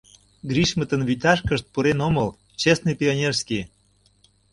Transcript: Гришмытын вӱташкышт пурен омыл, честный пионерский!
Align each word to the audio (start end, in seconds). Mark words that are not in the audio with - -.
Гришмытын 0.49 1.01
вӱташкышт 1.07 1.65
пурен 1.73 1.99
омыл, 2.07 2.29
честный 2.61 2.97
пионерский! 2.99 3.63